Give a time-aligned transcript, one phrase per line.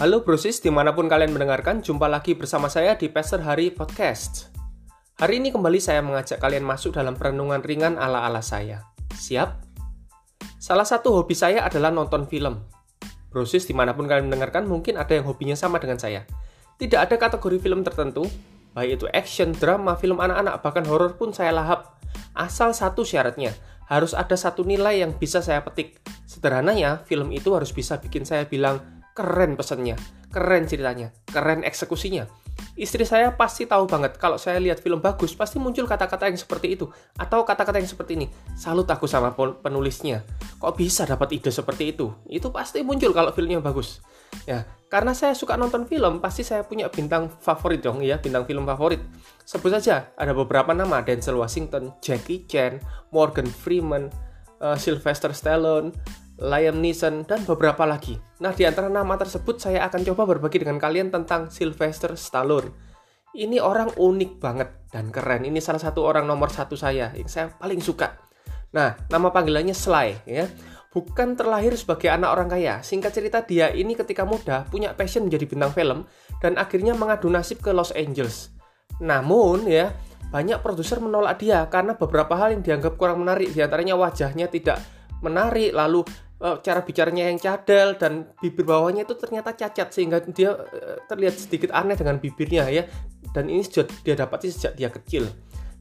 [0.00, 4.48] Halo brosis, di mana pun kalian mendengarkan, jumpa lagi bersama saya di Pastor Hari Podcast.
[5.20, 8.80] Hari ini kembali saya mengajak kalian masuk dalam perenungan ringan ala-ala saya.
[9.12, 9.60] Siap?
[10.56, 12.64] Salah satu hobi saya adalah nonton film.
[13.28, 16.24] Brosis, di mana pun kalian mendengarkan, mungkin ada yang hobinya sama dengan saya.
[16.80, 18.24] Tidak ada kategori film tertentu,
[18.72, 22.00] baik itu action, drama, film anak-anak, bahkan horor pun saya lahap.
[22.32, 23.52] Asal satu syaratnya,
[23.84, 26.00] harus ada satu nilai yang bisa saya petik.
[26.24, 30.00] Sederhananya, film itu harus bisa bikin saya bilang, keren pesannya,
[30.32, 32.24] keren ceritanya, keren eksekusinya.
[32.80, 36.72] Istri saya pasti tahu banget kalau saya lihat film bagus pasti muncul kata-kata yang seperti
[36.72, 36.88] itu
[37.20, 38.26] atau kata-kata yang seperti ini.
[38.56, 40.24] Salut aku sama penulisnya.
[40.56, 42.08] Kok bisa dapat ide seperti itu?
[42.24, 44.00] Itu pasti muncul kalau filmnya bagus.
[44.48, 48.64] Ya, karena saya suka nonton film, pasti saya punya bintang favorit dong ya, bintang film
[48.64, 49.04] favorit.
[49.44, 52.80] Sebut saja ada beberapa nama Denzel Washington, Jackie Chan,
[53.12, 54.08] Morgan Freeman,
[54.64, 55.92] uh, Sylvester Stallone,
[56.40, 58.16] Liam Neeson, dan beberapa lagi.
[58.40, 62.72] Nah, di antara nama tersebut saya akan coba berbagi dengan kalian tentang Sylvester Stallone.
[63.36, 65.44] Ini orang unik banget dan keren.
[65.44, 68.18] Ini salah satu orang nomor satu saya yang saya paling suka.
[68.72, 70.48] Nah, nama panggilannya Sly ya.
[70.90, 72.82] Bukan terlahir sebagai anak orang kaya.
[72.82, 75.98] Singkat cerita dia ini ketika muda punya passion menjadi bintang film
[76.42, 78.50] dan akhirnya mengadu nasib ke Los Angeles.
[78.98, 79.94] Namun ya,
[80.34, 84.82] banyak produser menolak dia karena beberapa hal yang dianggap kurang menarik, di antaranya wajahnya tidak
[85.22, 86.02] menarik, lalu
[86.40, 91.68] cara bicaranya yang cadel dan bibir bawahnya itu ternyata cacat sehingga dia uh, terlihat sedikit
[91.76, 92.88] aneh dengan bibirnya ya
[93.36, 95.28] dan ini sudah dia dapati sejak dia kecil.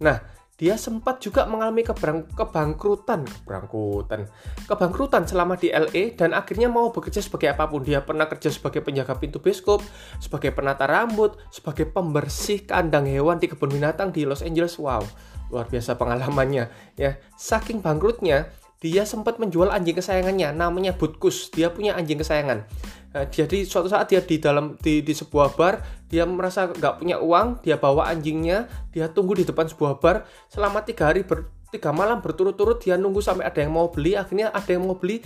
[0.00, 0.16] Nah,
[0.56, 4.24] dia sempat juga mengalami kebrang, kebangkrutan, kebangkrutan,
[4.64, 7.84] kebangkrutan selama di LA dan akhirnya mau bekerja sebagai apa pun.
[7.84, 9.84] Dia pernah kerja sebagai penjaga pintu bioskop,
[10.16, 14.80] sebagai penata rambut, sebagai pembersih kandang hewan di kebun binatang di Los Angeles.
[14.80, 15.04] Wow,
[15.52, 17.20] luar biasa pengalamannya ya.
[17.36, 18.48] Saking bangkrutnya,
[18.80, 22.68] dia sempat menjual anjing kesayangannya namanya Butkus dia punya anjing kesayangan.
[23.16, 25.80] Nah, jadi suatu saat dia di dalam di, di sebuah bar
[26.12, 30.28] dia merasa nggak punya uang dia bawa anjingnya dia tunggu di depan sebuah bar.
[30.52, 34.20] Selama tiga hari ber, tiga malam berturut-turut dia nunggu sampai ada yang mau beli.
[34.20, 35.24] Akhirnya ada yang mau beli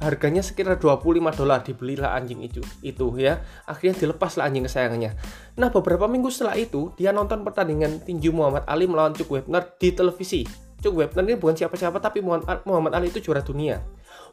[0.00, 3.38] harganya sekitar 25 dolar dibelilah anjing itu itu ya.
[3.62, 5.14] Akhirnya dilepaslah anjing kesayangannya.
[5.54, 9.94] Nah beberapa minggu setelah itu dia nonton pertandingan tinju Muhammad Ali melawan Chuck Webner di
[9.94, 13.84] televisi Chuck Webner ini bukan siapa-siapa tapi Muhammad Ali itu juara dunia.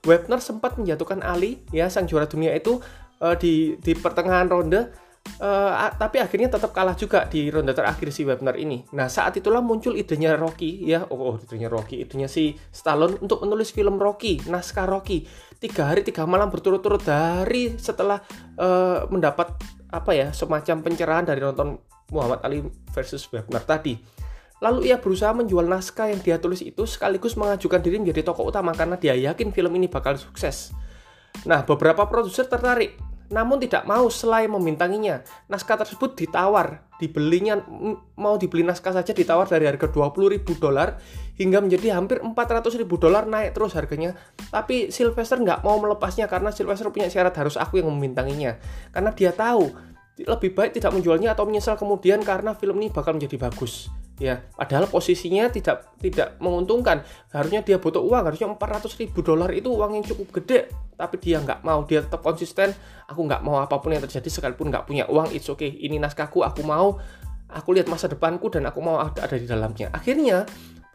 [0.07, 2.79] Webner sempat menjatuhkan Ali ya sang juara dunia itu
[3.19, 4.87] uh, di di pertengahan ronde
[5.43, 8.87] uh, tapi akhirnya tetap kalah juga di ronde terakhir si Webner ini.
[8.95, 13.43] Nah saat itulah muncul idenya Rocky ya oh, oh idenya Rocky idenya si Stallone untuk
[13.43, 15.27] menulis film Rocky naskah Rocky
[15.57, 18.21] tiga hari tiga malam berturut-turut dari setelah
[18.61, 19.57] uh, mendapat
[19.89, 21.79] apa ya semacam pencerahan dari nonton
[22.11, 22.63] Muhammad Ali
[22.95, 23.99] versus Webner tadi.
[24.57, 28.73] Lalu ia berusaha menjual naskah yang dia tulis itu sekaligus mengajukan diri menjadi tokoh utama
[28.73, 30.73] karena dia yakin film ini bakal sukses.
[31.45, 32.97] Nah, beberapa produser tertarik,
[33.29, 35.21] namun tidak mau selain memintanginya.
[35.45, 37.61] Naskah tersebut ditawar, dibelinya
[38.17, 40.97] mau dibeli naskah saja ditawar dari harga 20.000 dolar
[41.37, 44.17] hingga menjadi hampir 400.000 dolar naik terus harganya.
[44.49, 48.57] Tapi Sylvester nggak mau melepasnya karena Sylvester punya syarat harus aku yang memintanginya.
[48.89, 49.69] Karena dia tahu
[50.17, 53.85] lebih baik tidak menjualnya atau menyesal kemudian karena film ini bakal menjadi bagus
[54.17, 57.05] ya padahal posisinya tidak tidak menguntungkan.
[57.29, 60.73] Harusnya dia butuh uang harusnya 400 ribu dolar itu uang yang cukup gede.
[60.97, 62.73] Tapi dia nggak mau dia tetap konsisten.
[63.09, 65.69] Aku nggak mau apa pun yang terjadi sekalipun nggak punya uang it's okay.
[65.69, 66.97] Ini naskahku aku mau.
[67.47, 69.87] Aku lihat masa depanku dan aku mau ada, ada di dalamnya.
[69.95, 70.43] Akhirnya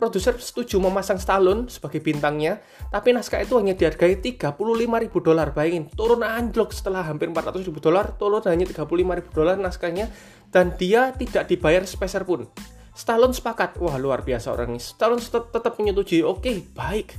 [0.03, 2.59] produser setuju memasang Stallone sebagai bintangnya,
[2.91, 4.59] tapi naskah itu hanya dihargai 35
[4.99, 5.55] ribu dolar.
[5.55, 10.11] Bayangin, turun anjlok setelah hampir 400 ribu dolar, turun hanya 35 ribu dolar naskahnya,
[10.50, 12.50] dan dia tidak dibayar sepeser pun.
[12.92, 14.80] Stallone sepakat, wah luar biasa orang ini.
[14.80, 17.16] Stallone tetap, tetap menyetujui, oke okay, baik.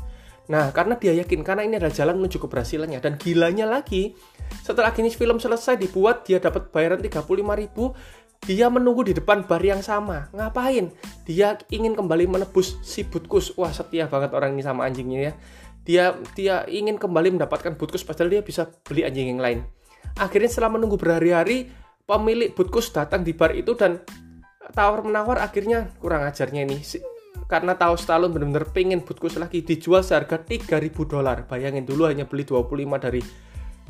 [0.53, 2.99] Nah, karena dia yakin, karena ini adalah jalan menuju keberhasilannya.
[2.99, 4.13] Dan gilanya lagi,
[4.61, 7.25] setelah kini film selesai dibuat, dia dapat bayaran 35
[7.57, 7.95] ribu,
[8.43, 10.27] dia menunggu di depan bar yang sama.
[10.35, 10.91] Ngapain?
[11.23, 13.55] Dia ingin kembali menebus si Butkus.
[13.55, 15.33] Wah, setia banget orang ini sama anjingnya ya.
[15.83, 16.05] Dia
[16.35, 19.59] dia ingin kembali mendapatkan Butkus padahal dia bisa beli anjing yang lain.
[20.19, 21.71] Akhirnya setelah menunggu berhari-hari,
[22.03, 24.03] pemilik Butkus datang di bar itu dan
[24.73, 26.81] tawar menawar akhirnya kurang ajarnya ini
[27.45, 32.43] karena tahu Stallone benar-benar pengen Butkus lagi dijual seharga 3000 dolar bayangin dulu hanya beli
[32.43, 33.21] 25 dari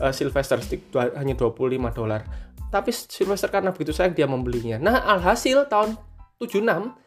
[0.04, 2.22] uh, Sylvester Stick hanya 25 dolar
[2.68, 5.96] tapi Sylvester karena begitu sayang dia membelinya nah alhasil tahun
[6.44, 7.04] 76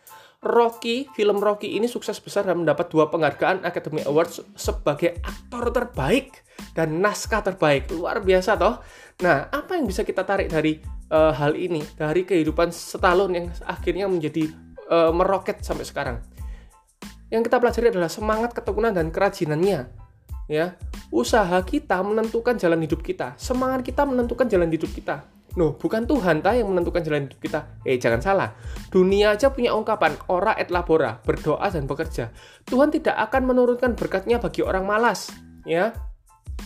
[0.46, 6.44] Rocky, film Rocky ini sukses besar dan mendapat dua penghargaan Academy Awards sebagai aktor terbaik
[6.76, 7.90] dan naskah terbaik.
[7.90, 8.78] Luar biasa toh.
[9.26, 10.78] Nah, apa yang bisa kita tarik dari
[11.10, 14.50] uh, hal ini dari kehidupan Stallone yang akhirnya menjadi
[14.90, 16.16] uh, meroket sampai sekarang.
[17.26, 20.06] Yang kita pelajari adalah semangat ketekunan dan kerajinannya.
[20.46, 20.78] Ya,
[21.10, 23.34] Usaha kita menentukan jalan hidup kita.
[23.34, 25.26] Semangat kita menentukan jalan hidup kita.
[25.58, 27.60] No, bukan Tuhan ta yang menentukan jalan hidup kita.
[27.82, 28.54] Eh, jangan salah.
[28.92, 32.30] Dunia aja punya ungkapan, ora et labora, berdoa dan bekerja.
[32.68, 35.32] Tuhan tidak akan menurunkan berkatnya bagi orang malas.
[35.66, 35.96] Ya,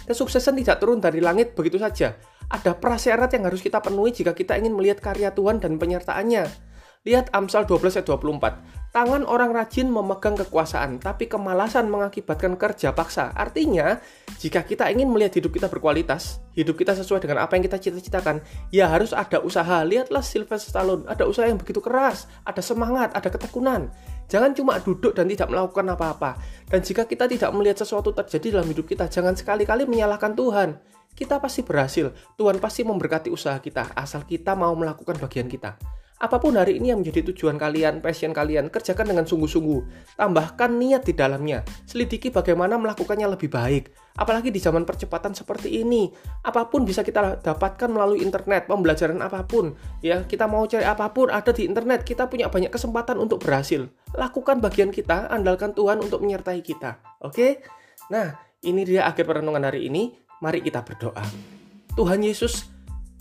[0.07, 2.19] Kesuksesan tidak turun dari langit begitu saja.
[2.51, 6.71] Ada prasyarat yang harus kita penuhi jika kita ingin melihat karya Tuhan dan penyertaannya.
[7.01, 8.93] Lihat Amsal 12 ayat 24.
[8.93, 13.33] Tangan orang rajin memegang kekuasaan, tapi kemalasan mengakibatkan kerja paksa.
[13.33, 13.97] Artinya,
[14.37, 18.45] jika kita ingin melihat hidup kita berkualitas, hidup kita sesuai dengan apa yang kita cita-citakan,
[18.75, 19.81] ya harus ada usaha.
[19.87, 23.89] Lihatlah Sylvester Stallone, ada usaha yang begitu keras, ada semangat, ada ketekunan.
[24.29, 26.37] Jangan cuma duduk dan tidak melakukan apa-apa.
[26.69, 31.00] Dan jika kita tidak melihat sesuatu terjadi dalam hidup kita, jangan sekali-kali menyalahkan Tuhan.
[31.15, 32.13] Kita pasti berhasil.
[32.35, 35.77] Tuhan pasti memberkati usaha kita, asal kita mau melakukan bagian kita.
[36.21, 40.13] Apa pun hari ini yang menjadi tujuan kalian, passion kalian, kerjakan dengan sungguh-sungguh.
[40.21, 41.65] Tambahkan niat di dalamnya.
[41.89, 43.89] Selidiki bagaimana melakukannya lebih baik.
[44.21, 46.13] Apalagi di zaman percepatan seperti ini.
[46.45, 49.73] Apa pun bisa kita dapatkan melalui internet, pembelajaran apa pun.
[50.05, 52.05] Ya, kita mau cari apa pun ada di internet.
[52.05, 53.89] Kita punya banyak kesempatan untuk berhasil.
[54.13, 57.01] Lakukan bagian kita, andalkan Tuhan untuk menyertai kita.
[57.25, 57.65] Oke?
[58.13, 60.21] Nah, ini dia akhir perenungan hari ini.
[60.41, 61.25] Mari kita berdoa.
[61.97, 62.71] Tuhan Yesus,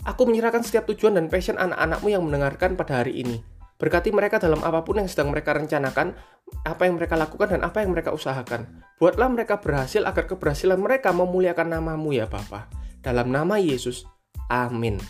[0.08, 3.44] Aku menyerahkan setiap tujuan dan passion anak-anakmu yang mendengarkan pada hari ini.
[3.76, 6.16] Berkati mereka dalam apa pun yang sedang mereka rencanakan,
[6.64, 8.80] apa yang mereka lakukan dan apa yang mereka usahakan.
[8.96, 12.68] Buatlah mereka berhasil agar keberhasilan mereka memuliakan namamu ya Bapa.
[13.00, 14.04] Dalam nama Yesus,
[14.48, 15.00] amin.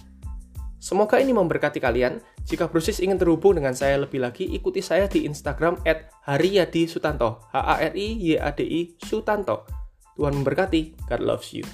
[0.83, 2.23] Semoga ini memberkati kalian.
[2.47, 6.11] Jika Brusis ingin terhubung dengan saya lebih lagi, ikuti saya di Instagram at
[6.91, 7.47] Sutanto.
[7.51, 9.67] H-A-R-I-Y-A-D-I Sutanto.
[10.19, 11.11] Tuhan memberkati.
[11.11, 11.67] God loves you.